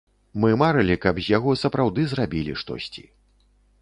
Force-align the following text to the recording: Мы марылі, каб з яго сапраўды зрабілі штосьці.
Мы 0.43 0.49
марылі, 0.61 0.95
каб 1.03 1.21
з 1.21 1.27
яго 1.37 1.53
сапраўды 1.65 2.07
зрабілі 2.15 2.59
штосьці. 2.63 3.05